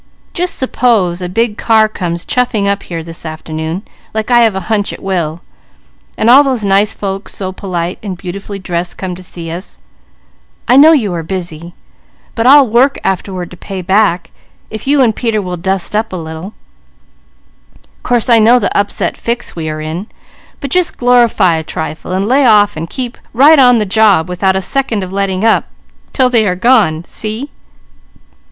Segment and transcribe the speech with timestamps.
[0.33, 3.83] "Just suppose a big car comes chuffing up here this afternoon,
[4.15, 5.41] like I have a hunch it will,
[6.17, 9.77] and all those nice folks so polite and beautifully dressed come to see us,
[10.67, 11.75] I know you are busy,
[12.33, 14.31] but I'll work afterward to pay back,
[14.71, 16.55] if you and Peter will dust up a little
[18.01, 20.07] course I know the upset fix we are in;
[20.59, 24.55] but just glorify a trifle, and lay off and keep right on the job without
[24.55, 25.67] a second of letting up,
[26.11, 27.03] 'til they are gone.
[27.03, 27.51] See?"